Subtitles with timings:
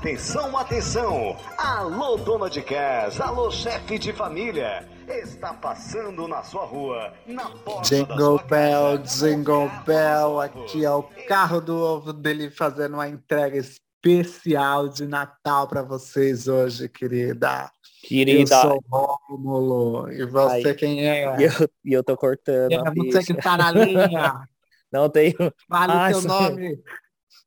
[0.00, 1.36] Atenção, atenção!
[1.58, 4.88] Alô, dona de casa, alô, chefe de família.
[5.06, 9.28] Está passando na sua rua, na porta Jingle da sua Bell, casa.
[9.28, 15.68] Jingle Bell, aqui é o carro do ovo dele fazendo uma entrega especial de Natal
[15.68, 17.70] para vocês hoje, querida.
[18.02, 18.96] Querida, Eu sou o
[19.28, 20.10] Rômulo.
[20.12, 20.74] E você Ai.
[20.74, 21.36] quem é?
[21.38, 21.52] e eu,
[21.84, 24.48] eu tô cortando É você que está na linha.
[24.90, 25.36] Não tenho.
[25.68, 26.78] Fale Ah, o seu sou- nome.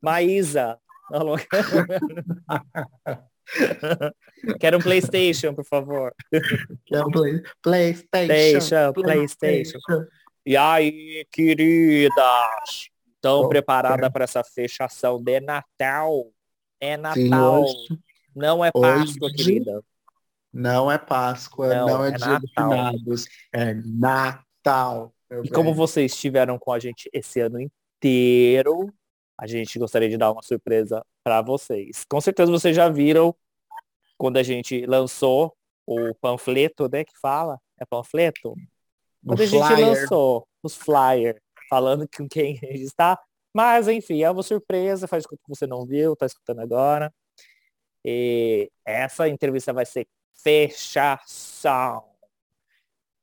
[0.02, 0.78] Maísa.
[1.14, 1.36] Alô?
[4.60, 6.14] Quero um Playstation, por favor.
[6.86, 8.92] Que é o Play- PlayStation.
[8.94, 9.80] Playstation, Playstation.
[10.46, 12.90] E aí, queridas?
[13.16, 13.50] Estão Opa.
[13.50, 16.32] preparadas para essa fechação de Natal?
[16.82, 17.64] É Sim, Natal.
[17.64, 18.00] hoje
[18.36, 19.84] Não é Páscoa, Hoje- querida.
[20.52, 23.26] não é Páscoa, Não, não, é, é dia dos finados.
[23.54, 25.14] É Natal.
[25.44, 25.76] E como bem.
[25.76, 28.92] vocês estiveram com a gente esse ano inteiro,
[29.38, 32.06] a gente gostaria de dar uma surpresa para vocês.
[32.10, 33.36] Com certeza vocês já viram
[34.18, 37.60] quando a gente lançou o panfleto, né, que fala?
[37.80, 38.52] É panfleto?
[38.52, 39.88] O Quando a gente flyer.
[39.88, 43.20] lançou os flyers, falando com quem a gente está.
[43.54, 47.14] Mas, enfim, é uma surpresa, faz que você não viu, tá escutando agora.
[48.04, 52.04] E essa entrevista vai ser fechação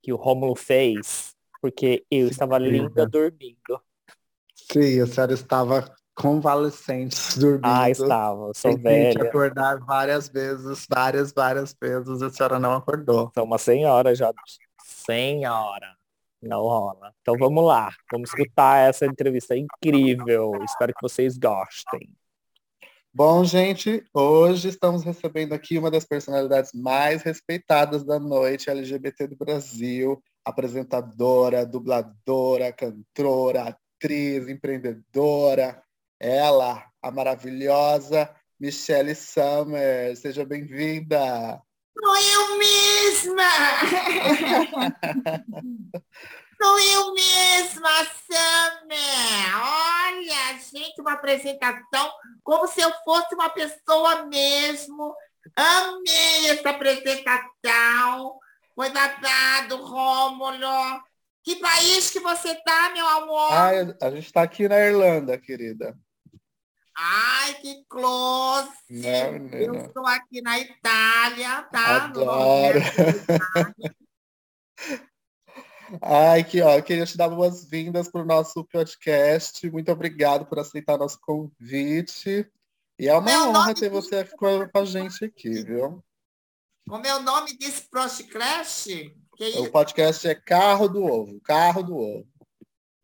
[0.03, 3.81] que o Rômulo fez, porque eu estava linda dormindo.
[4.55, 7.65] Sim, a senhora estava convalescente, dormindo.
[7.65, 13.33] Ah, estava, sou te velha, acordar várias vezes, várias, várias vezes, a senhora não acordou.
[13.35, 14.31] sou uma senhora já.
[14.85, 15.97] Senhora,
[16.43, 17.15] não rola.
[17.23, 20.53] Então vamos lá, vamos escutar essa entrevista incrível.
[20.63, 22.11] Espero que vocês gostem.
[23.13, 29.37] Bom, gente, hoje estamos recebendo aqui uma das personalidades mais respeitadas da noite LGBT do
[29.37, 35.83] Brasil, apresentadora, dubladora, cantora, atriz, empreendedora,
[36.21, 40.15] ela, a maravilhosa Michelle Summer.
[40.15, 41.63] Seja bem-vinda!
[41.99, 43.43] Sou eu mesma!
[46.63, 49.57] Sou eu mesma, Summer!
[49.57, 52.13] Olha, gente, uma apresentação
[52.45, 55.15] como se eu fosse uma pessoa mesmo.
[55.57, 58.39] Amei essa apresentação.
[58.75, 61.03] Foi babado, Rômulo.
[61.43, 63.53] Que país que você tá, meu amor?
[63.53, 65.97] Ai, a gente está aqui na Irlanda, querida.
[67.03, 68.69] Ai, que close!
[68.91, 69.57] Né, menina?
[69.65, 72.05] Eu estou aqui na Itália, tá?
[72.05, 72.79] Adoro.
[76.03, 79.69] Ai, que ó, eu queria te dar boas-vindas para o nosso podcast.
[79.71, 82.47] Muito obrigado por aceitar nosso convite.
[82.99, 86.05] E é uma Meu honra ter diz- você aqui com a gente aqui, viu?
[86.89, 88.85] O meu nome disse Prost Crash?
[89.37, 92.29] Que O podcast é Carro do Ovo, Carro do Ovo.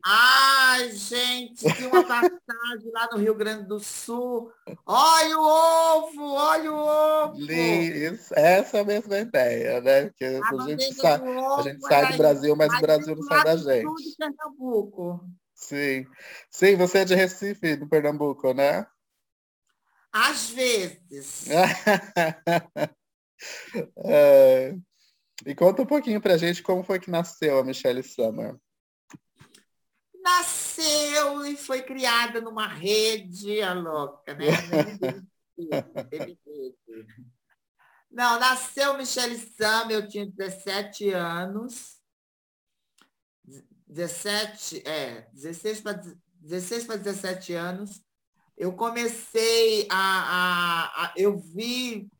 [0.09, 4.53] Ai, gente, que uma passagem lá no Rio Grande do Sul.
[4.85, 7.37] Olha o ovo, olha o ovo.
[7.37, 10.05] Li- isso- essa é a mesma ideia, né?
[10.05, 13.43] Porque A a gente, do a gente sai do Brasil, mas o Brasil não sai
[13.43, 14.03] da gente.
[14.03, 15.29] de Pernambuco.
[15.53, 16.05] Sim.
[16.49, 18.87] Sim, você é de Recife, do Pernambuco, né?
[20.13, 21.47] Às vezes.
[23.97, 24.73] É.
[25.45, 28.55] E conta um pouquinho pra gente como foi que nasceu a Michelle Summer.
[30.27, 34.45] Nasceu e foi criada numa rede, a louca, né?
[38.11, 41.97] Não, nasceu Michelle Sam, eu tinha 17 anos.
[43.87, 46.01] 17, é, 16 para
[46.41, 48.03] 16 para 17 anos.
[48.57, 52.11] Eu comecei a, a, a- eu vi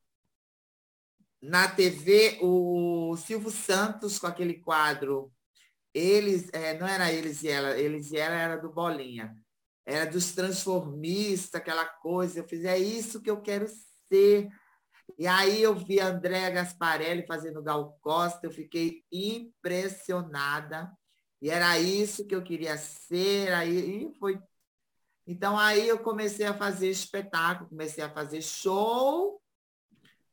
[1.41, 5.29] na TV o Silvio Santos com aquele quadro
[5.93, 9.35] eles, é, não era eles e ela, eles e ela era do Bolinha.
[9.85, 12.39] Era dos transformistas, aquela coisa.
[12.39, 13.67] Eu fiz, é isso que eu quero
[14.07, 14.49] ser.
[15.17, 20.91] E aí eu vi a Andréa Gasparelli fazendo Gal Costa, eu fiquei impressionada.
[21.41, 23.53] E era isso que eu queria ser.
[23.53, 24.39] Aí e foi.
[25.25, 29.41] Então aí eu comecei a fazer espetáculo, comecei a fazer show,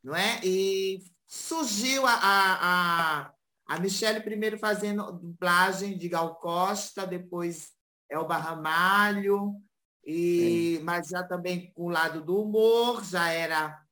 [0.03, 0.41] não é?
[0.45, 3.33] E surgiu a, a, a
[3.67, 7.73] a Michelle primeiro fazendo dublagem de Gal Costa, depois
[8.11, 9.55] Elba Ramalho,
[10.07, 13.83] e, mas já também com o lado do humor, já era,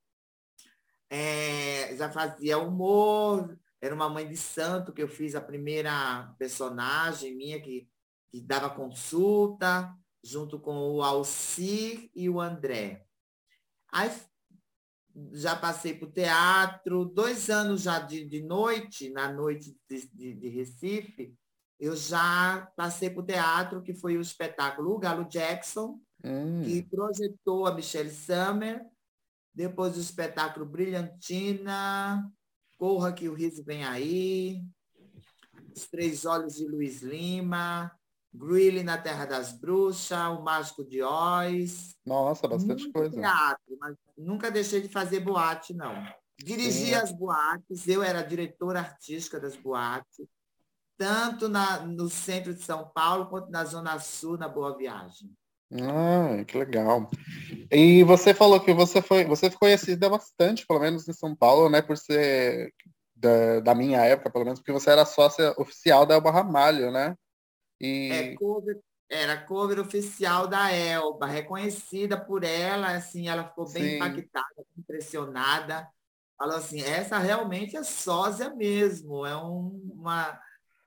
[1.08, 7.34] é, já fazia humor, era uma mãe de santo que eu fiz a primeira personagem
[7.34, 7.88] minha que,
[8.30, 9.92] que dava consulta,
[10.22, 13.06] junto com o Alci e o André.
[13.90, 14.10] Aí
[15.32, 20.34] já passei para o teatro, dois anos já de, de noite, na noite de, de,
[20.34, 21.34] de Recife,
[21.78, 26.84] eu já passei para o teatro, que foi o espetáculo O Galo Jackson, Hum, que
[26.84, 28.86] projetou a Michelle Summer,
[29.52, 32.30] depois do espetáculo Brilhantina,
[32.78, 34.62] Corra que o Riso Vem Aí,
[35.74, 37.90] Os Três Olhos de Luiz Lima,
[38.34, 41.94] Greeley na Terra das Bruxas, O Mágico de Oz.
[42.04, 43.10] Nossa, bastante coisa.
[43.10, 45.94] teatro, mas nunca deixei de fazer boate, não.
[46.38, 47.02] Dirigia Sim.
[47.04, 50.26] as boates, eu era diretora artística das boates,
[50.96, 55.30] tanto na, no centro de São Paulo quanto na Zona Sul, na Boa Viagem.
[55.74, 57.10] Ah, que legal.
[57.70, 61.70] E você falou que você foi, você foi conhecida bastante, pelo menos em São Paulo,
[61.70, 62.72] né, por ser
[63.14, 67.16] da, da minha época, pelo menos, porque você era sócia oficial da Elba Ramalho, né?
[67.82, 68.80] E É cover,
[69.10, 73.94] era cover oficial da Elba, reconhecida por ela, assim, ela ficou bem Sim.
[73.94, 75.88] impactada, impressionada.
[76.38, 80.40] Falou assim, essa realmente é sósia mesmo, é um- uma,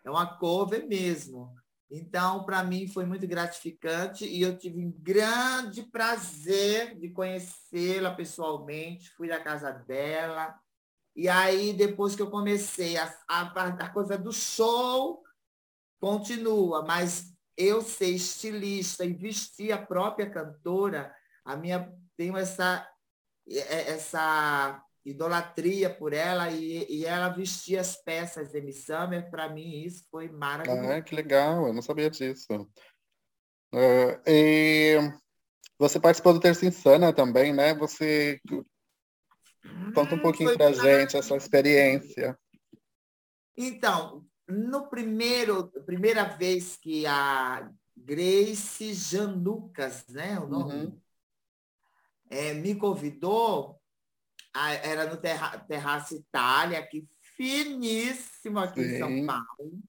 [0.03, 1.53] é uma cover mesmo.
[1.89, 9.12] Então, para mim, foi muito gratificante e eu tive um grande prazer de conhecê-la pessoalmente,
[9.15, 10.56] fui à casa dela.
[11.15, 13.42] E aí, depois que eu comecei, a, a,
[13.86, 15.25] a coisa do show
[16.06, 21.12] continua, mas eu ser estilista e vestir a própria cantora,
[21.44, 22.88] a minha tenho essa
[23.50, 29.50] é- essa idolatria por ela e, e ela vestia as peças de Amy Summer, para
[29.50, 31.00] mim isso foi maravilhoso.
[31.00, 32.48] Ah, que legal, eu não sabia disso.
[33.74, 34.96] Ah, e
[35.80, 37.74] você participou do Terça Insana também, né?
[37.75, 38.40] Você
[39.94, 42.38] conta um Hum, pouquinho pra gente essa experiência.
[43.57, 51.01] Então, no primeiro, primeira vez que a Grace Janucas, né, o nome, Uhum.
[52.30, 53.80] é, me convidou,
[54.53, 59.25] a- era no Terra, Terraço Itália, aqui finíssimo aqui em São Sim.
[59.25, 59.80] Paulo.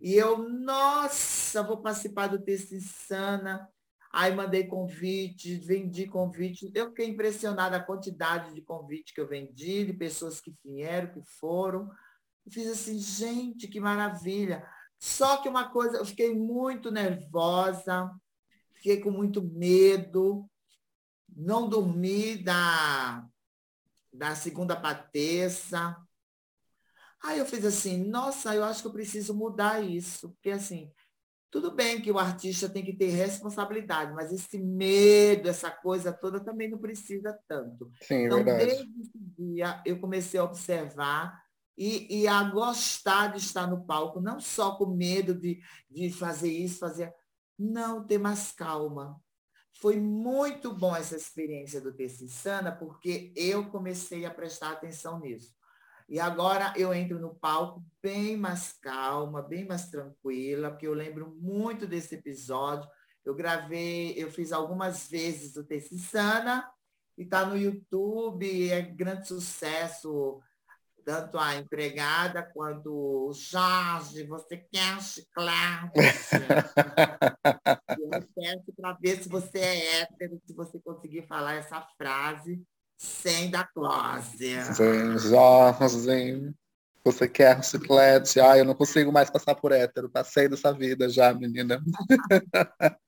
[0.00, 3.68] E eu, nossa, vou participar do Texto Insana.
[4.12, 6.70] Aí mandei convite, vendi convite.
[6.74, 11.22] Eu fiquei impressionada a quantidade de convite que eu vendi, de pessoas que vieram, que
[11.38, 11.90] foram.
[12.46, 14.64] Eu fiz assim, gente, que maravilha.
[14.98, 18.10] Só que uma coisa, eu fiquei muito nervosa,
[18.74, 20.48] fiquei com muito medo,
[21.28, 23.26] não dormi da,
[24.12, 25.96] da segunda para terça.
[27.22, 30.30] Aí eu fiz assim, nossa, eu acho que eu preciso mudar isso.
[30.30, 30.90] Porque assim,
[31.50, 36.38] tudo bem que o artista tem que ter responsabilidade, mas esse medo, essa coisa toda
[36.38, 37.90] também não precisa tanto.
[38.02, 38.66] Sim, é Então, verdade.
[38.66, 41.45] desde esse dia, eu comecei a observar
[41.76, 46.50] e, e a gostar de estar no palco, não só com medo de, de fazer
[46.50, 47.12] isso, fazer.
[47.58, 49.20] Não, ter mais calma.
[49.80, 55.54] Foi muito bom essa experiência do Terça Insana, porque eu comecei a prestar atenção nisso.
[56.08, 61.34] E agora eu entro no palco bem mais calma, bem mais tranquila, porque eu lembro
[61.38, 62.88] muito desse episódio.
[63.24, 66.70] Eu gravei, eu fiz algumas vezes o Terça Insana,
[67.18, 70.40] e está no YouTube, é grande sucesso,
[71.06, 75.92] tanto a empregada quanto o Jorge, você quer chiclete?
[77.96, 82.60] Eu peço para ver se você é hétero, se você conseguir falar essa frase
[82.98, 84.60] sem dar close.
[84.74, 86.52] Sim, Jorge,
[87.04, 88.40] você quer chiclete?
[88.40, 90.10] Ah, eu não consigo mais passar por hétero.
[90.10, 91.80] Passei dessa vida já, menina.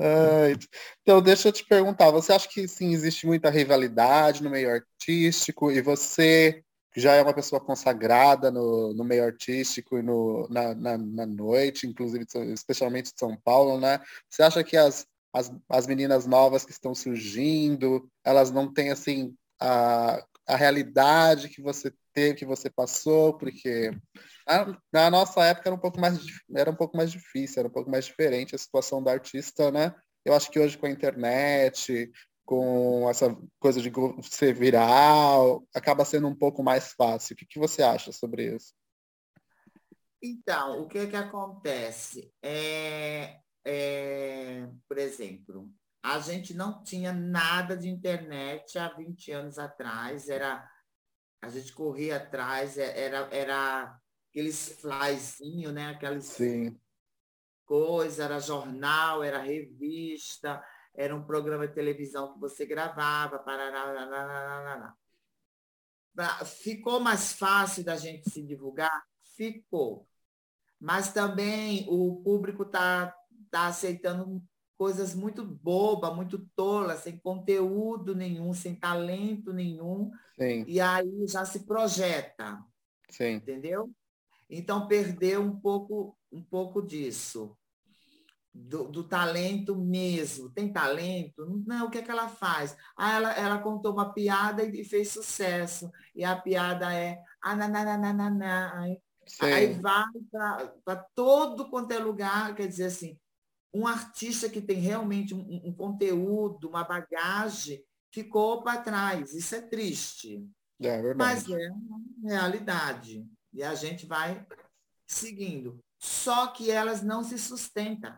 [0.00, 0.54] Ai,
[1.02, 5.72] então, deixa eu te perguntar, você acha que sim, existe muita rivalidade no meio artístico
[5.72, 6.62] e você
[6.98, 11.86] já é uma pessoa consagrada no, no meio artístico e no, na, na, na noite,
[11.86, 14.00] inclusive, especialmente de São Paulo, né?
[14.28, 19.34] Você acha que as, as, as meninas novas que estão surgindo, elas não têm, assim,
[19.60, 23.90] a, a realidade que você teve, que você passou, porque
[24.46, 26.18] na, na nossa época era um pouco mais
[26.54, 29.94] era um pouco mais difícil, era um pouco mais diferente a situação da artista, né?
[30.24, 32.10] Eu acho que hoje com a internet,
[32.48, 37.34] com essa coisa de ser viral, acaba sendo um pouco mais fácil.
[37.34, 38.72] O que, que você acha sobre isso?
[40.22, 42.32] Então, o que que acontece?
[42.42, 45.70] É, é, por exemplo,
[46.02, 50.66] a gente não tinha nada de internet há 20 anos atrás, era
[51.42, 53.94] a gente corria atrás, era, era
[54.30, 55.90] aqueles flyzinhos, né?
[55.90, 56.80] Aquelas Sim.
[57.66, 60.64] coisas, era jornal, era revista,
[60.94, 64.94] era um programa de televisão que você gravava, parará,
[66.44, 69.04] Ficou mais fácil da gente se divulgar?
[69.36, 70.08] Ficou.
[70.80, 73.14] Mas também o público está
[73.50, 74.42] tá aceitando
[74.76, 80.10] coisas muito bobas, muito tolas, sem conteúdo nenhum, sem talento nenhum.
[80.38, 80.64] Sim.
[80.66, 82.64] E aí já se projeta.
[83.10, 83.34] Sim.
[83.34, 83.90] Entendeu?
[84.48, 87.56] Então perdeu um pouco, um pouco disso.
[88.66, 90.50] Do, do, talento mesmo.
[90.50, 91.62] Tem talento?
[91.66, 92.76] Não, o que é que ela faz?
[92.96, 95.90] Ah, ela, ela contou uma piada e, fez sucesso.
[96.14, 97.54] E a piada é ah,
[98.74, 99.00] Aí,
[99.40, 100.06] aí vai
[100.84, 103.18] para todo quanto é lugar, quer dizer assim,
[103.72, 109.34] um artista que tem realmente um, um conteúdo, uma bagagem, ficou para trás.
[109.34, 110.46] Isso é triste.
[110.80, 113.26] É Mas é uma realidade.
[113.52, 114.46] E a gente vai
[115.06, 115.78] seguindo.
[115.98, 118.16] Só que elas não se sustentam.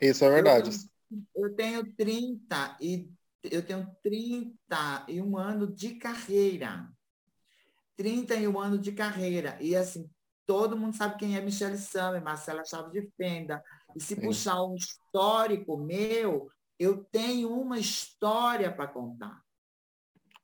[0.00, 0.70] Isso é verdade.
[1.34, 3.10] Eu, eu tenho 30 e
[3.42, 6.90] eu tenho 31 anos de carreira.
[7.96, 9.56] 31 anos de carreira.
[9.60, 10.08] E assim,
[10.46, 13.62] todo mundo sabe quem é Michelle Summer, Marcela Chaves de Fenda.
[13.96, 14.20] E se Sim.
[14.20, 19.42] puxar um histórico meu, eu tenho uma história para contar.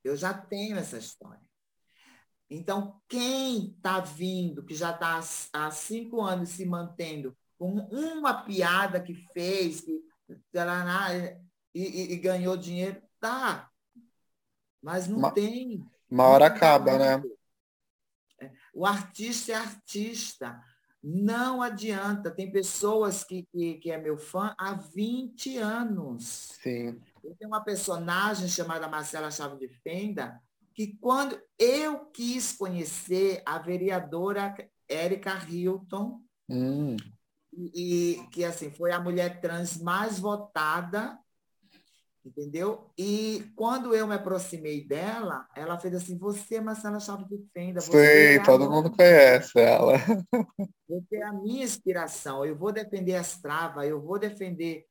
[0.02, 1.44] Eu já tenho essa história.
[2.50, 5.20] Então, quem está vindo, que já está
[5.52, 9.92] há cinco anos se mantendo com uma piada que fez, que,
[11.74, 13.70] e, e, e ganhou dinheiro, tá.
[14.82, 15.84] Mas não uma, tem.
[16.10, 17.22] Uma hora acaba, né?
[18.40, 20.60] É, o artista é artista.
[21.02, 22.30] Não adianta.
[22.30, 26.24] Tem pessoas que, que, que é meu fã há 20 anos.
[26.62, 27.00] Sim.
[27.22, 30.40] Eu tenho uma personagem chamada Marcela Chave de Fenda,
[30.74, 34.54] que quando eu quis conhecer a vereadora
[34.88, 36.96] Érica Hilton, hum.
[37.56, 41.18] E, e, que assim foi a mulher trans mais votada,
[42.24, 42.90] entendeu?
[42.98, 47.80] E quando eu me aproximei dela, ela fez assim: "Você, é Marcela Chave de Fenda,
[47.80, 49.94] Sim, é todo mundo conhece ela.
[50.88, 52.44] Você é a minha inspiração.
[52.44, 54.86] Eu vou defender as travas, eu vou defender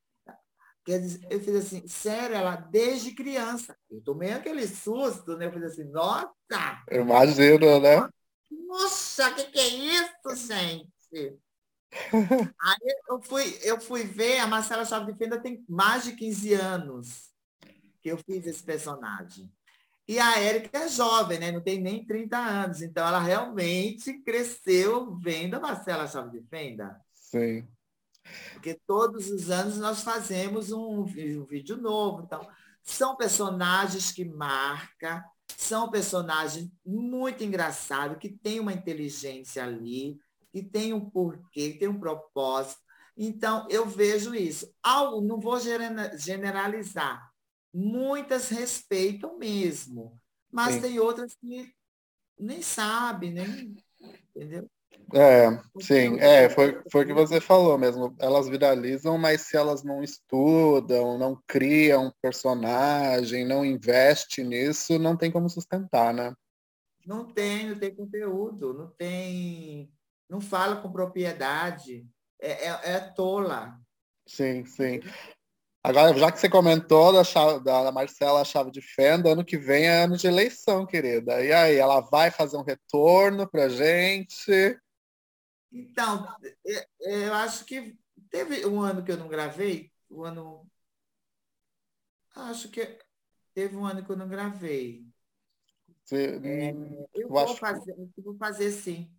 [0.84, 3.74] Quer dizer, eu fiz assim, sério, ela desde criança.
[3.90, 5.46] Eu tomei aquele susto, né?
[5.46, 6.28] Eu fiz assim, nossa!
[6.90, 8.08] Imagina, né?
[8.50, 11.38] Nossa, o que, que é isso, gente?
[12.12, 16.54] Aí eu fui, eu fui ver, a Marcela Chave de Fenda tem mais de 15
[16.54, 17.30] anos
[18.00, 19.50] que eu fiz esse personagem.
[20.06, 21.50] E a Érica é jovem, né?
[21.50, 22.82] Não tem nem 30 anos.
[22.82, 27.00] Então ela realmente cresceu vendo a Marcela Chave de Fenda.
[27.14, 27.66] Sim.
[28.52, 32.22] Porque todos os anos nós fazemos um, um vídeo novo.
[32.24, 32.46] Então,
[32.82, 35.22] são personagens que marcam,
[35.56, 40.18] são personagens muito engraçados, que têm uma inteligência ali,
[40.54, 42.80] que tem um porquê, tem um propósito.
[43.16, 44.72] Então, eu vejo isso.
[44.80, 45.58] Algo, não vou
[46.16, 47.28] generalizar.
[47.72, 50.16] Muitas respeitam mesmo,
[50.52, 50.80] mas Sim.
[50.80, 51.74] tem outras que
[52.38, 53.74] nem sabem, nem.
[54.30, 54.70] Entendeu?
[55.12, 58.14] É, sim, é, foi, foi o que você falou mesmo.
[58.20, 65.32] Elas viralizam, mas se elas não estudam, não criam personagem, não investem nisso, não tem
[65.32, 66.32] como sustentar, né?
[67.04, 69.92] Não tem, não tem conteúdo, não tem.
[70.28, 72.06] Não fala com propriedade.
[72.40, 73.78] É, é, é tola.
[74.26, 75.00] Sim, sim.
[75.82, 79.84] Agora, já que você comentou da, chave, da Marcela Chave de Fenda, ano que vem
[79.84, 81.44] é ano de eleição, querida.
[81.44, 84.80] E aí, ela vai fazer um retorno pra gente?
[85.70, 86.26] Então,
[86.66, 87.98] é, é, eu acho que
[88.30, 90.70] teve um ano que eu não gravei, o um ano.
[92.34, 92.98] Acho que
[93.52, 95.06] teve um ano que eu não gravei.
[96.02, 96.70] Você, é,
[97.14, 97.56] eu vou acho...
[97.56, 99.10] fazer, eu vou fazer sim.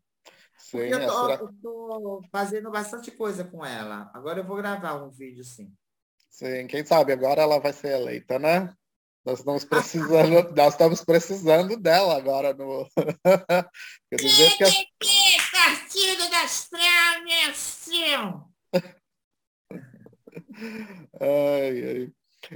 [0.57, 4.09] Sim eu estou fazendo bastante coisa com ela.
[4.13, 5.73] Agora eu vou gravar um vídeo sim.
[6.29, 8.73] Sim, quem sabe agora ela vai ser eleita, né?
[9.25, 12.87] Nós estamos precisando, nós estamos precisando dela agora no.
[14.11, 14.75] do jeito que as...
[15.51, 17.85] Partido das Trevas!
[21.19, 22.11] ai, ai.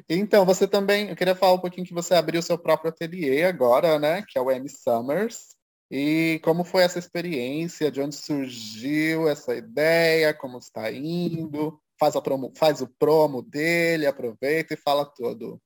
[0.08, 3.98] Então, você também, eu queria falar um pouquinho que você abriu seu próprio ateliê agora,
[3.98, 4.24] né?
[4.28, 5.56] Que é o M Summers.
[5.90, 7.92] E como foi essa experiência?
[7.92, 10.34] De onde surgiu essa ideia?
[10.34, 11.82] Como está indo?
[12.00, 15.62] Faz, a promo, faz o promo dele, aproveita e fala tudo.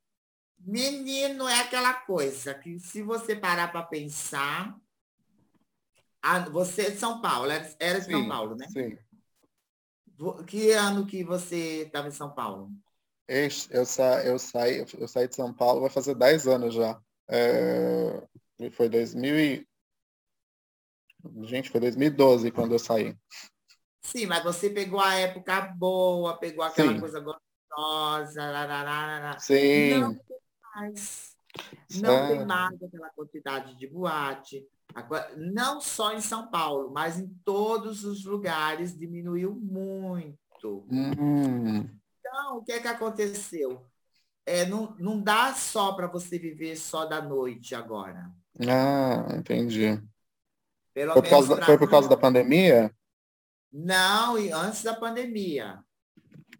[0.57, 4.75] Menino é aquela coisa que se você parar para pensar,
[6.21, 8.67] a, você é de São Paulo, era de sim, São Paulo, né?
[8.69, 8.97] Sim.
[10.47, 12.71] Que ano que você estava em São Paulo?
[13.27, 16.99] Eu, sa, eu, saí, eu saí de São Paulo vai fazer 10 anos já.
[17.27, 18.23] É,
[18.71, 19.67] foi 2000 e...
[21.43, 23.15] Gente, foi 2012 quando eu saí.
[24.01, 26.99] Sim, mas você pegou a época boa, pegou aquela Sim.
[26.99, 28.51] coisa gostosa.
[28.51, 29.99] Lá, Sim.
[29.99, 30.17] Não
[30.75, 31.35] mais.
[31.95, 34.67] Não tem mais aquela quantidade de boate.
[35.37, 40.85] Não só em São Paulo, mas em todos os lugares diminuiu muito.
[40.91, 41.89] Hum.
[42.19, 43.85] Então, o que é que aconteceu?
[44.45, 48.29] É, não, não dá só para você viver só da noite agora.
[48.67, 50.01] Ah, entendi.
[50.93, 52.93] Pelo foi, por causa, foi por causa da pandemia?
[53.71, 55.83] Não, e antes da pandemia.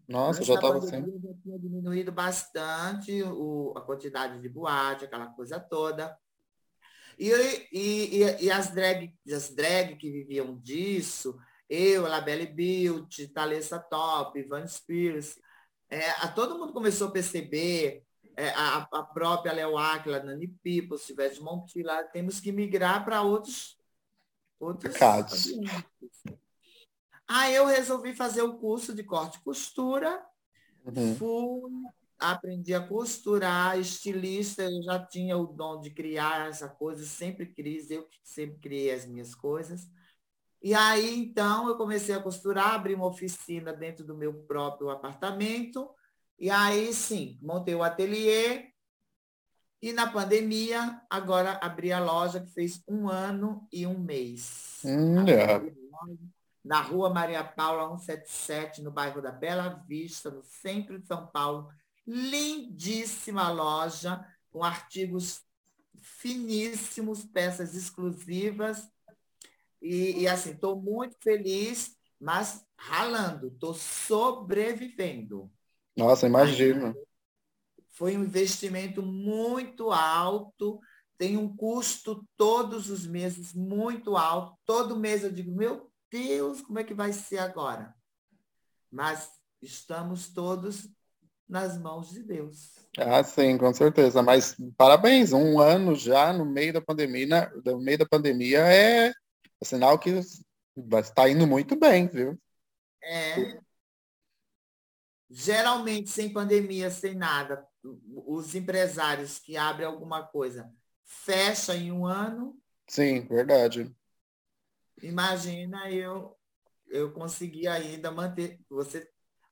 [0.08, 1.06] Nossa, Antes já estava assim.
[1.22, 6.18] Já tinha diminuído bastante o, a quantidade de boate, aquela coisa toda.
[7.18, 7.30] E,
[7.72, 11.38] e, e, as, drag, as drag que viviam disso,
[11.70, 15.38] eu, Labelle Beauty, Thalessa Top, Van Spears,
[15.90, 18.04] é, a, todo mundo começou a perceber,
[18.36, 23.78] é, a, a, própria Léo Aquila, Nani People, Silvestre Montilla, temos que migrar para outros,
[24.64, 25.54] outros casos.
[27.28, 30.24] Aí eu resolvi fazer o curso de corte e costura,
[30.86, 31.16] uhum.
[31.16, 31.72] fui
[32.20, 37.92] aprendi a costurar, estilista, eu já tinha o dom de criar essa coisa, sempre quis,
[37.92, 39.90] eu sempre criei as minhas coisas.
[40.62, 45.90] E aí, então, eu comecei a costurar, abri uma oficina dentro do meu próprio apartamento.
[46.40, 48.73] E aí, sim, montei o ateliê.
[49.84, 54.80] E na pandemia, agora abri a loja que fez um ano e um mês.
[54.86, 55.62] Hum, é.
[56.64, 61.68] Na rua Maria Paula 177, no bairro da Bela Vista, no centro de São Paulo
[62.08, 65.42] lindíssima loja, com artigos
[66.00, 68.90] finíssimos, peças exclusivas.
[69.82, 75.52] E, e assim, estou muito feliz, mas ralando, estou sobrevivendo.
[75.98, 76.96] Nossa, imagino.
[77.94, 80.80] Foi um investimento muito alto,
[81.18, 84.58] tem um custo todos os meses muito alto.
[84.66, 87.94] Todo mês eu digo, meu Deus, como é que vai ser agora?
[88.92, 89.30] Mas
[89.62, 90.90] estamos todos
[91.48, 92.74] nas mãos de Deus.
[92.98, 94.24] Ah, sim, com certeza.
[94.24, 99.66] Mas parabéns, um ano já no meio da pandemia, no meio da pandemia é, é
[99.66, 100.20] sinal que
[101.00, 102.40] está indo muito bem, viu?
[103.04, 103.60] É.
[105.30, 110.72] Geralmente, sem pandemia, sem nada, os empresários que abrem alguma coisa
[111.04, 112.58] fecham em um ano.
[112.88, 113.94] Sim, verdade.
[115.02, 116.36] Imagina eu
[116.90, 118.60] eu consegui ainda manter.
[118.70, 119.10] Você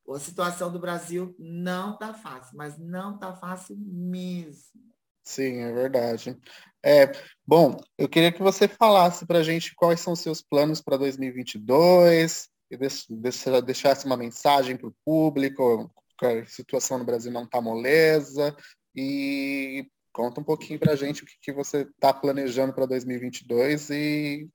[0.09, 4.81] a situação do Brasil não está fácil, mas não está fácil mesmo.
[5.23, 6.37] Sim, é verdade.
[6.83, 7.11] É,
[7.45, 10.97] bom, eu queria que você falasse para a gente quais são os seus planos para
[10.97, 15.91] 2022, e deixasse uma mensagem para o público,
[16.25, 18.55] a situação no Brasil não está moleza,
[18.95, 23.89] e conta um pouquinho para a gente o que, que você está planejando para 2022
[23.89, 24.49] e,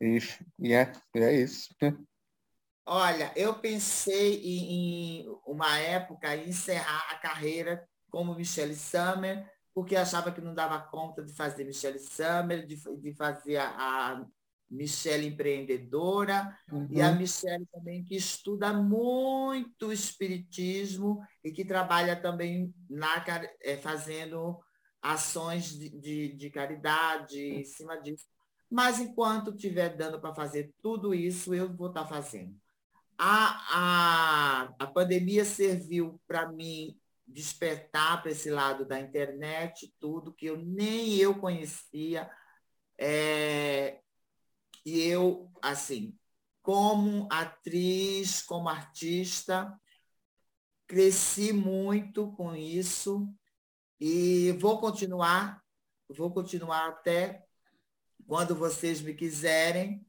[0.00, 0.18] e,
[0.58, 1.74] e, é, é isso.
[2.86, 10.30] Olha, eu pensei em, em uma época encerrar a carreira como Michelle Summer, porque achava
[10.30, 14.24] que não dava conta de fazer Michelle Summer, de, de fazer a
[14.72, 16.88] Michelle empreendedora uhum.
[16.90, 17.18] e a uhum.
[17.18, 23.24] Michelle também que estuda muito espiritismo e que trabalha também na,
[23.60, 24.58] é, fazendo
[25.00, 28.24] ações de, de, de caridade em cima disso.
[28.70, 32.56] Mas enquanto estiver dando para fazer tudo isso, eu vou estar tá fazendo.
[33.18, 40.46] A, a, a pandemia serviu para mim despertar para esse lado da internet, tudo que
[40.46, 42.30] eu nem eu conhecia.
[42.98, 44.01] É,
[44.84, 46.16] e eu, assim,
[46.62, 49.78] como atriz, como artista,
[50.86, 53.28] cresci muito com isso
[54.00, 55.62] e vou continuar,
[56.08, 57.44] vou continuar até
[58.26, 60.06] quando vocês me quiserem,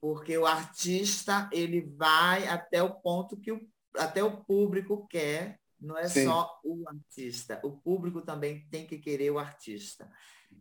[0.00, 3.60] porque o artista ele vai até o ponto que o,
[3.96, 6.26] até o público quer, não é Sim.
[6.26, 10.10] só o artista, o público também tem que querer o artista.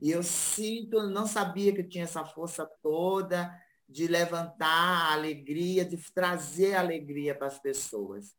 [0.02, 3.54] E eu sinto, não sabia que tinha essa força toda
[3.88, 8.34] de levantar a alegria, de trazer alegria para as pessoas.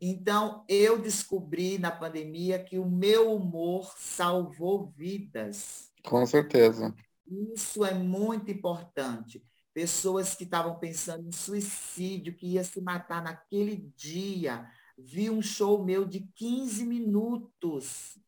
[0.00, 5.92] Então, eu descobri na pandemia que o meu humor salvou vidas.
[6.04, 6.94] Com certeza.
[7.54, 13.76] Isso é muito importante pessoas que estavam pensando em suicídio, que ia se matar naquele
[13.96, 14.68] dia,
[14.98, 18.18] vi um show meu de 15 minutos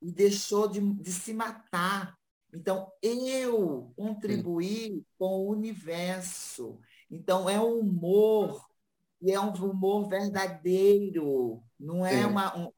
[0.00, 2.16] e deixou de, de se matar.
[2.52, 6.78] Então, eu contribuí com o universo.
[7.10, 8.64] Então, é um humor,
[9.20, 12.56] e é um humor verdadeiro, não é uma.
[12.56, 12.70] Um,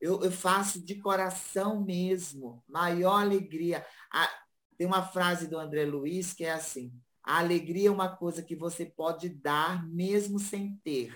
[0.00, 3.84] eu, eu, faço de coração mesmo, maior alegria.
[4.12, 4.30] Ah,
[4.78, 8.56] tem uma frase do André Luiz que é assim: a alegria é uma coisa que
[8.56, 11.14] você pode dar mesmo sem ter.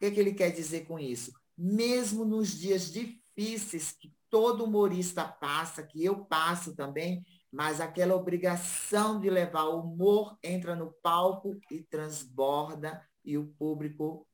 [0.00, 1.30] O que, que ele quer dizer com isso?
[1.56, 9.20] Mesmo nos dias difíceis que todo humorista passa, que eu passo também, mas aquela obrigação
[9.20, 14.26] de levar o humor entra no palco e transborda e o público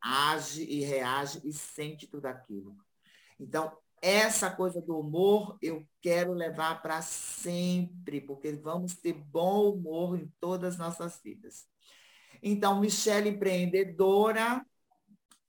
[0.00, 2.76] age e reage e sente tudo aquilo.
[3.40, 10.16] Então, essa coisa do humor eu quero levar para sempre, porque vamos ter bom humor
[10.16, 11.66] em todas as nossas vidas.
[12.42, 14.64] Então, Michelle empreendedora,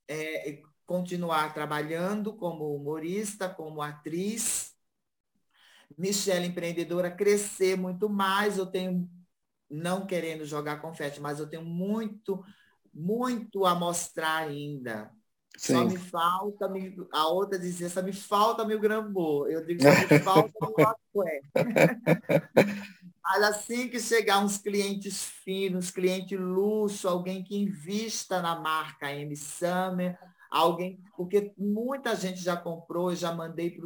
[0.09, 4.73] é, continuar trabalhando como humorista, como atriz.
[5.95, 8.57] Michelle empreendedora, crescer muito mais.
[8.57, 9.07] Eu tenho,
[9.69, 12.43] não querendo jogar confete, mas eu tenho muito,
[12.91, 15.11] muito a mostrar ainda.
[15.55, 15.73] Sim.
[15.73, 16.71] Só me falta,
[17.11, 19.47] a outra dizia, só me falta meu grambo.
[19.47, 20.73] Eu digo, só me falta meu
[23.23, 29.35] Mas assim que chegar uns clientes finos, cliente luxo, alguém que invista na marca M
[29.35, 30.17] Summer,
[30.49, 33.77] alguém, porque muita gente já comprou, já mandei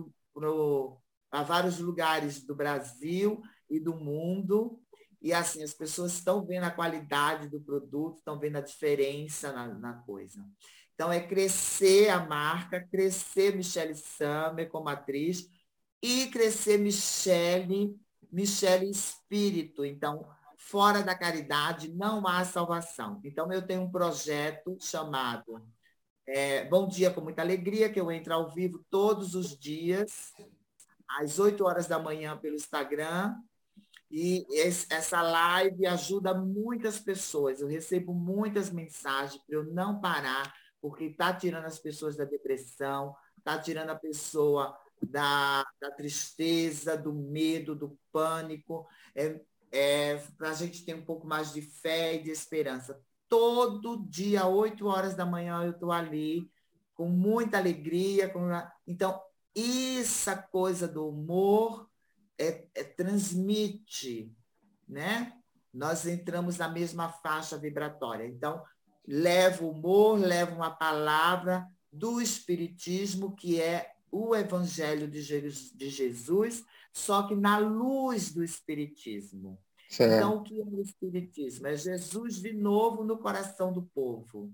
[1.31, 4.79] para vários lugares do Brasil e do mundo.
[5.21, 9.67] E assim, as pessoas estão vendo a qualidade do produto, estão vendo a diferença na,
[9.67, 10.45] na coisa.
[10.93, 15.49] Então, é crescer a marca, crescer Michelle Summer como atriz
[16.01, 17.97] e crescer Michelle,
[18.33, 19.85] Michelle Espírito.
[19.85, 23.21] Então, fora da caridade não há salvação.
[23.23, 25.61] Então, eu tenho um projeto chamado
[26.25, 30.33] é, Bom Dia com Muita Alegria, que eu entro ao vivo todos os dias,
[31.07, 33.35] às 8 horas da manhã pelo Instagram.
[34.09, 34.45] E
[34.89, 37.61] essa live ajuda muitas pessoas.
[37.61, 43.15] Eu recebo muitas mensagens para eu não parar, porque está tirando as pessoas da depressão,
[43.37, 49.39] está tirando a pessoa da, da, tristeza, do medo, do pânico, é,
[49.71, 52.99] é, para a gente ter um pouco mais de fé e de esperança
[53.33, 56.47] todo dia, 8 horas da manhã, eu estou ali,
[56.93, 58.29] com muita alegria.
[58.29, 58.47] Com...
[58.85, 59.19] Então,
[59.55, 61.89] essa coisa do humor
[62.37, 64.31] é, é, transmite,
[64.87, 65.33] né?
[65.73, 68.27] Nós entramos na mesma faixa vibratória.
[68.27, 68.63] Então,
[69.07, 77.23] leva o humor, leva uma palavra do Espiritismo, que é o Evangelho de Jesus, só
[77.23, 79.59] que na luz do Espiritismo.
[79.89, 80.13] Certo.
[80.13, 81.65] Então, o que é o Espiritismo?
[81.65, 84.53] É Jesus de novo no coração do povo,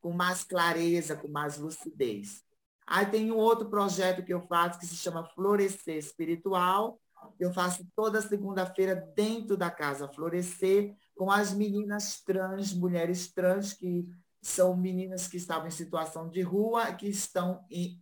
[0.00, 2.42] com mais clareza, com mais lucidez.
[2.86, 6.98] Aí tem um outro projeto que eu faço que se chama Florescer Espiritual.
[7.38, 14.08] Eu faço toda segunda-feira dentro da Casa Florescer, com as meninas trans, mulheres trans, que
[14.40, 18.00] são meninas que estavam em situação de rua, que estão, em,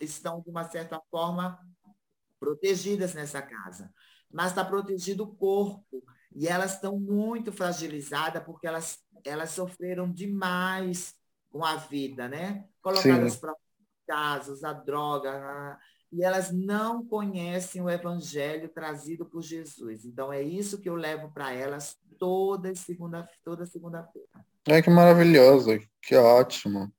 [0.00, 1.58] estão de uma certa forma,
[2.38, 3.92] protegidas nessa casa
[4.32, 6.02] mas está protegido o corpo.
[6.34, 11.14] E elas estão muito fragilizadas porque elas, elas sofreram demais
[11.50, 12.64] com a vida, né?
[12.80, 13.54] Colocadas para
[14.06, 15.78] casos, a droga,
[16.12, 20.04] e elas não conhecem o evangelho trazido por Jesus.
[20.04, 24.28] Então é isso que eu levo para elas toda segunda toda segunda-feira.
[24.66, 26.92] É que maravilhoso, que ótimo.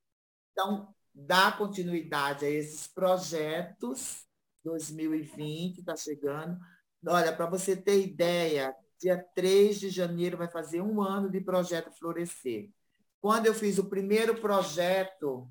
[0.52, 4.26] Então, dá continuidade a esses projetos
[4.64, 6.58] 2020 está chegando
[7.08, 11.92] Olha, para você ter ideia, dia 3 de janeiro vai fazer um ano de projeto
[11.92, 12.70] Florescer.
[13.20, 15.50] Quando eu fiz o primeiro projeto,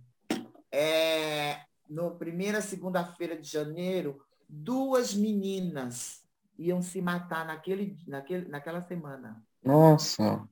[0.70, 6.23] é, no primeira segunda-feira de janeiro, duas meninas
[6.57, 9.42] iam se matar naquele, naquele, naquela semana.
[9.62, 10.49] Nossa!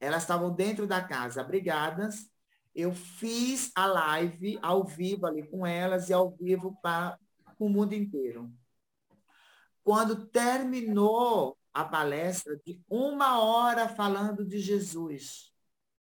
[0.00, 2.28] Elas estavam dentro da casa, abrigadas.
[2.76, 7.18] Eu fiz a live ao vivo ali com elas e ao vivo para
[7.58, 8.52] o mundo inteiro.
[9.82, 15.50] Quando terminou a palestra, de uma hora falando de Jesus,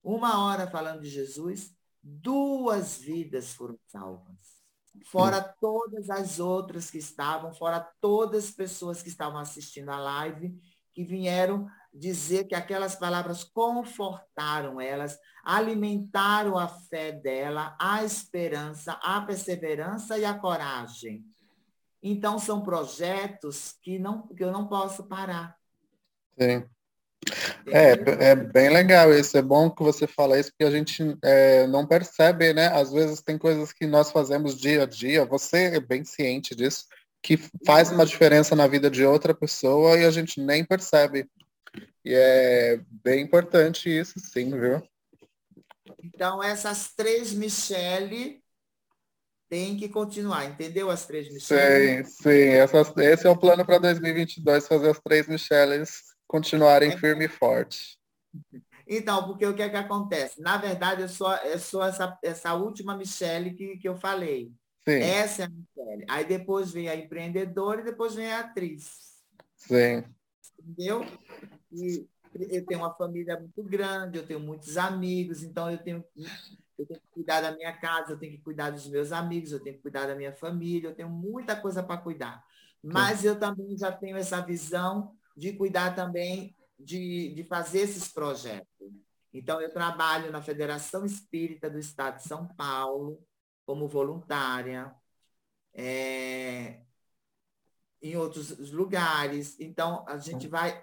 [0.03, 4.59] uma hora falando de Jesus, duas vidas foram salvas.
[5.05, 10.61] Fora todas as outras que estavam, fora todas as pessoas que estavam assistindo a live,
[10.93, 19.21] que vieram dizer que aquelas palavras confortaram elas, alimentaram a fé dela, a esperança, a
[19.23, 21.25] perseverança e a coragem.
[22.03, 25.57] Então, são projetos que, não, que eu não posso parar.
[26.39, 26.65] Sim.
[27.67, 29.37] É, é bem legal isso.
[29.37, 32.69] É bom que você fala isso, porque a gente é, não percebe, né?
[32.69, 36.87] Às vezes tem coisas que nós fazemos dia a dia, você é bem ciente disso,
[37.23, 41.29] que faz uma diferença na vida de outra pessoa e a gente nem percebe.
[42.05, 44.83] E é bem importante isso, sim, viu?
[46.03, 48.43] Então, essas três Michele
[49.49, 50.91] tem que continuar, entendeu?
[50.91, 52.09] As três Michelles.
[52.09, 52.49] Sim, sim.
[52.49, 56.97] Essas, esse é o plano para 2022, fazer as três Michelles continuarem é.
[56.97, 57.99] firme e forte.
[58.87, 60.41] Então, porque o que é que acontece?
[60.41, 64.53] Na verdade, eu sou, eu sou essa, essa última Michelle que, que eu falei.
[64.87, 65.01] Sim.
[65.01, 66.05] Essa é a Michelle.
[66.09, 68.91] Aí depois vem a empreendedora e depois vem a atriz.
[69.57, 70.05] Sim.
[70.59, 71.03] Entendeu?
[71.73, 76.05] E eu tenho uma família muito grande, eu tenho muitos amigos, então eu tenho
[76.79, 79.61] eu tenho que cuidar da minha casa, eu tenho que cuidar dos meus amigos, eu
[79.61, 82.45] tenho que cuidar da minha família, eu tenho muita coisa para cuidar.
[82.83, 88.69] Mas eu também já tenho essa visão de cuidar também de, de fazer esses projetos.
[89.33, 93.21] Então, eu trabalho na Federação Espírita do Estado de São Paulo,
[93.67, 94.95] como voluntária,
[95.75, 96.81] é,
[98.03, 99.57] em outros lugares.
[99.59, 100.83] Então, a gente vai,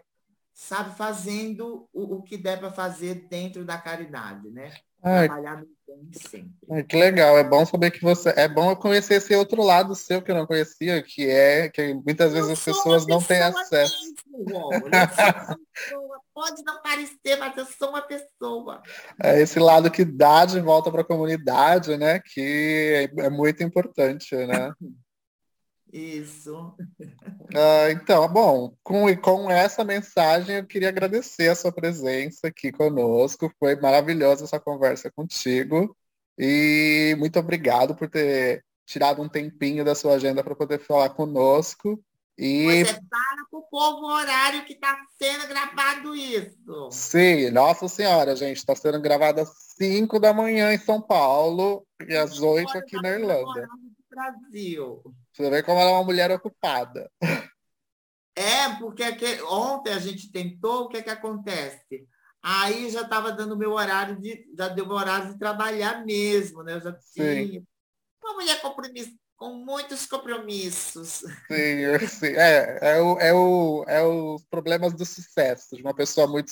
[0.54, 4.74] sabe, fazendo o, o que der para fazer dentro da caridade, né?
[5.04, 6.50] Ai, Trabalhar no bem sempre.
[6.72, 8.30] ai, que legal, é bom saber que você.
[8.36, 11.94] É bom eu conhecer esse outro lado seu que eu não conhecia, que é que
[11.94, 13.96] muitas vezes Eu as pessoas não têm acesso.
[14.32, 14.90] mesmo, Rômulo.
[14.90, 16.20] Eu sou uma pessoa.
[16.34, 18.82] Pode não parecer, mas eu sou uma pessoa.
[19.22, 22.20] É esse lado que dá de volta para a comunidade, né?
[22.20, 24.74] Que é, é muito importante, né?
[25.96, 26.76] Isso.
[27.56, 33.50] Ah, então, bom, com, com essa mensagem eu queria agradecer a sua presença aqui conosco.
[33.58, 35.96] Foi maravilhosa essa conversa contigo.
[36.38, 42.04] E muito obrigado por ter tirado um tempinho da sua agenda para poder falar conosco.
[42.38, 43.36] E Você fala
[43.76, 46.90] povo o horário que está sendo gravado isso.
[46.92, 52.16] sim, nossa senhora, gente, está sendo gravado às 5 da manhã em São Paulo e
[52.16, 53.68] às 8 Olha, aqui tá na Irlanda.
[54.10, 55.02] Brasil.
[55.36, 57.12] Você vê como ela é uma mulher ocupada.
[58.34, 59.04] É, porque
[59.44, 62.08] ontem a gente tentou, o que é que acontece?
[62.42, 66.76] Aí já estava dando meu horário de, já deu meu horário de trabalhar mesmo, né?
[66.76, 67.48] Eu já Sim.
[67.50, 67.64] tinha
[68.24, 71.24] uma mulher compromisso, com muitos compromissos.
[71.48, 72.28] Sim, sim.
[72.28, 76.52] É, é, o, é, o, é os problemas do sucesso, de uma pessoa muito,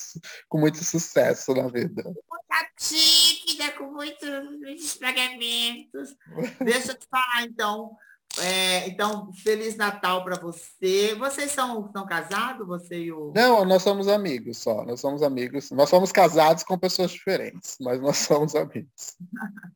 [0.50, 2.04] com muito sucesso na vida.
[2.04, 6.16] Muita tímida, com muitos, muitos pagamentos.
[6.60, 7.96] Deixa eu te falar, então.
[8.40, 11.14] É, então, Feliz Natal para você.
[11.16, 13.32] Vocês são, são casados, você e o.
[13.36, 15.70] Não, nós somos amigos só, nós somos amigos.
[15.72, 19.18] Nós somos casados com pessoas diferentes, mas nós somos amigos.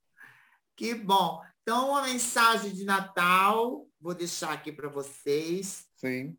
[0.75, 1.41] Que bom.
[1.63, 5.87] Então, uma mensagem de Natal, vou deixar aqui para vocês.
[5.95, 6.37] Sim,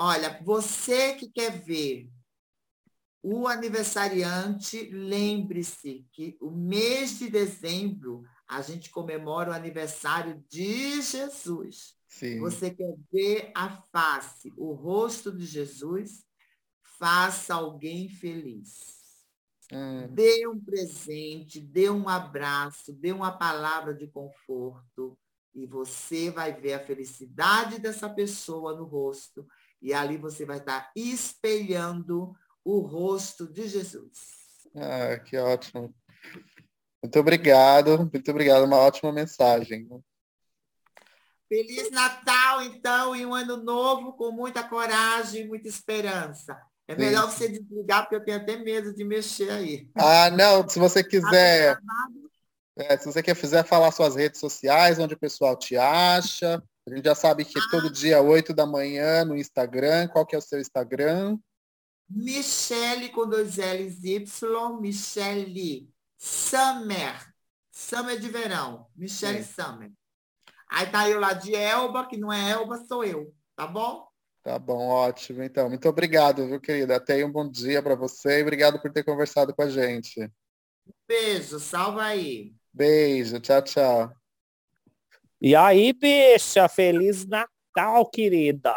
[0.00, 2.08] Olha, você que quer ver
[3.20, 11.94] o aniversariante, lembre-se que o mês de dezembro a gente comemora o aniversário de Jesus.
[12.08, 12.38] sim.
[12.40, 16.24] Você quer ver a face, o rosto de Jesus?
[16.98, 18.96] Faça alguém feliz.
[19.70, 25.18] Hum, Dê um presente, dê um abraço, dê uma palavra de conforto
[25.54, 29.46] e você vai ver a felicidade dessa pessoa no rosto
[29.82, 32.34] e ali você vai estar espelhando
[32.64, 34.38] o rosto de Jesus.
[34.74, 35.94] ah, que ótimo.
[37.02, 39.88] Muito obrigado, muito obrigado, uma ótima mensagem.
[41.48, 46.60] Feliz Natal, então, e um ano novo com muita coragem e muita esperança.
[46.86, 47.00] É Sim.
[47.00, 49.88] melhor você desligar, porque eu tenho até medo de mexer aí.
[49.94, 51.78] Ah, não, se você quiser,
[52.76, 57.04] é, se você quiser falar suas redes sociais, onde o pessoal te acha, a gente
[57.04, 60.08] já sabe que é todo dia, 8 da manhã, no Instagram.
[60.08, 61.38] Qual que é o seu Instagram?
[62.08, 67.14] Michele com dois L's Y, Michele Summer.
[67.70, 68.86] Summer de verão.
[68.96, 69.62] Michele Sim.
[69.62, 69.92] Summer.
[70.68, 73.32] Aí tá eu lá de Elba, que não é Elba, sou eu.
[73.56, 74.06] Tá bom?
[74.42, 75.42] Tá bom, ótimo.
[75.42, 77.00] Então, muito obrigado, viu, querida?
[77.00, 80.30] Tenha um bom dia para você e obrigado por ter conversado com a gente.
[81.06, 82.52] Beijo, salva aí.
[82.72, 84.12] Beijo, tchau, tchau.
[85.40, 88.74] E aí, bicha, Feliz Natal, querida.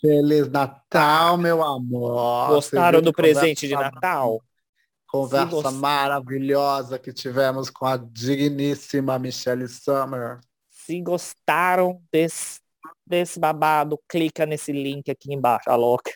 [0.00, 2.48] Feliz Natal, meu amor.
[2.48, 4.42] Gostaram do presente de Natal?
[5.14, 10.40] Conversa você- maravilhosa que tivemos com a digníssima Michelle Summer.
[10.68, 12.58] Se gostaram desse,
[13.06, 15.70] desse babado, clica nesse link aqui embaixo.
[15.70, 16.10] A louca.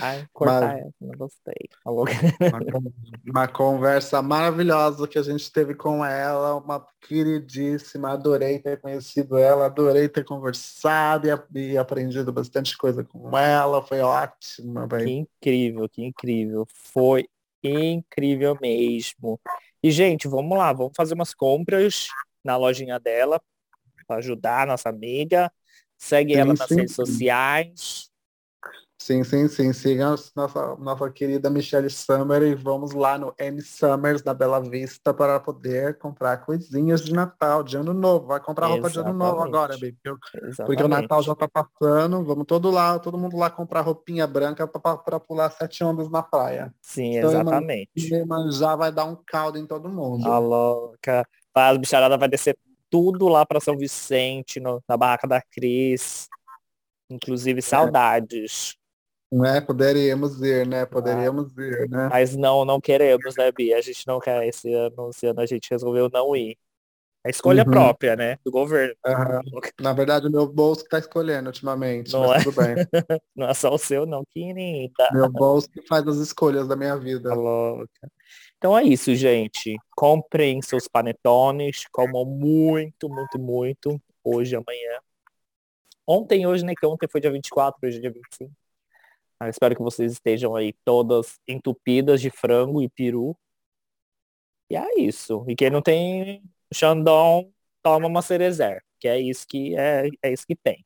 [0.00, 1.68] Ai, cortar essa, não gostei.
[1.84, 2.92] Uma, con-
[3.26, 9.66] uma conversa maravilhosa que a gente teve com ela, uma queridíssima, adorei ter conhecido ela,
[9.66, 16.04] adorei ter conversado e, e aprendido bastante coisa com ela, foi ótimo, Que incrível, que
[16.04, 16.66] incrível.
[16.68, 17.28] Foi
[17.62, 19.40] incrível mesmo.
[19.82, 22.08] E, gente, vamos lá, vamos fazer umas compras
[22.44, 23.40] na lojinha dela
[24.06, 25.50] para ajudar a nossa amiga.
[25.98, 28.10] Segue Sim, ela nas sim, redes sociais.
[29.06, 29.72] Sim, sim, sim.
[29.72, 34.58] Sigam as- nossa, nossa querida Michelle Summer e vamos lá no N Summers da Bela
[34.60, 38.26] Vista para poder comprar coisinhas de Natal, de Ano Novo.
[38.26, 39.54] Vai comprar roupa de Ano Novo Exatamente.
[39.54, 39.96] agora, baby.
[40.02, 40.88] Porque, o Exatamente.
[40.88, 42.24] Natal já tá passando.
[42.24, 46.74] Vamos todo lá, todo mundo lá comprar roupinha branca para pular sete ondas na praia.
[46.82, 48.10] Sim, Então, exatamente.
[48.58, 50.26] Já vai dar um caldo em todo mundo.
[50.26, 51.24] A louca.
[51.54, 52.58] A bicharada vai descer
[52.90, 56.28] tudo lá para São Vicente, no- na barraca da Cris.
[57.08, 58.74] Inclusive saudades.
[58.76, 58.85] Não
[59.44, 59.60] é?
[59.60, 60.86] Poderíamos ir, né?
[60.86, 62.08] Poderíamos ir, né?
[62.10, 63.76] Mas não, não queremos, né, Bia?
[63.76, 65.10] A gente não quer esse ano.
[65.10, 66.56] Esse ano a gente resolveu não ir.
[67.24, 67.70] A escolha Uhum.
[67.70, 68.38] própria, né?
[68.44, 68.94] Do governo.
[69.04, 69.42] Aham.
[69.80, 72.44] Na verdade, o meu bolso que tá escolhendo ultimamente, Não mas é?
[72.44, 72.76] tudo bem.
[73.34, 75.08] Não é só o seu, não, querida.
[75.12, 77.30] Meu bolso que faz as escolhas da minha vida.
[77.30, 78.10] Tá louca.
[78.56, 79.76] Então é isso, gente.
[79.96, 85.00] Comprem seus panetones, comam muito, muito, muito, hoje amanhã.
[86.06, 86.74] Ontem hoje, né?
[86.78, 88.52] Que ontem foi dia 24, hoje é dia 25.
[89.38, 93.36] Ah, espero que vocês estejam aí todas entupidas de frango e peru.
[94.70, 95.44] E é isso.
[95.48, 98.82] E quem não tem Xandão, toma uma cerezer.
[98.98, 100.84] Que é isso que é, é isso que tem.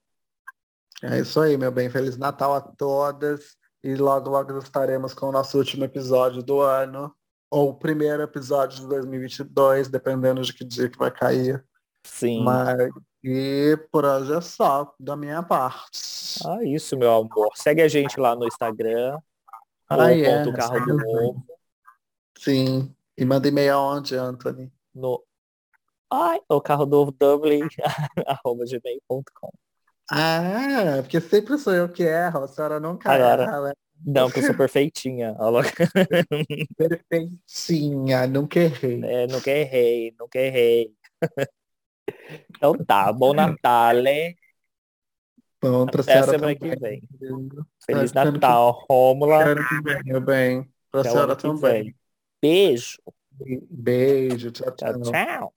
[1.03, 1.89] É isso aí, meu bem.
[1.89, 3.57] Feliz Natal a todas.
[3.83, 7.15] E logo, logo estaremos com o nosso último episódio do ano.
[7.51, 11.65] Ou o primeiro episódio de 2022, dependendo de que dia que vai cair.
[12.05, 12.45] Sim.
[12.45, 12.91] Mas,
[13.23, 16.41] e por hoje é só, da minha parte.
[16.47, 17.51] Ah, isso, meu amor.
[17.55, 19.19] Segue a gente lá no Instagram.
[19.89, 21.47] Ah, é, ponto carro do novo.
[22.39, 22.95] Sim.
[23.17, 24.73] E manda e-mail aonde, Anthony?
[24.95, 25.23] No
[26.13, 27.69] Ai, o carro do Dublin,
[28.27, 29.53] arroba gmail.com.
[30.11, 33.45] Ah, porque sempre sou eu que erro, a senhora nunca Agora.
[33.45, 33.57] erra.
[33.57, 35.37] Ela é Não, porque eu sou perfeitinha.
[36.77, 39.01] Perfeitinha, nunca errei.
[39.05, 40.93] É, nunca errei, nunca errei.
[42.51, 44.35] Então tá, bom Natal, né?
[45.63, 46.57] Bom, pra Até semana também.
[46.57, 47.03] que vem.
[47.85, 49.45] Feliz Até ano que- Natal, Rômula.
[49.45, 50.71] Ano que meu bem.
[50.91, 51.95] Pra Até senhora também.
[52.43, 52.99] Beijo.
[53.71, 55.13] Beijo, tchau, Tchau, tchau.
[55.13, 55.55] tchau.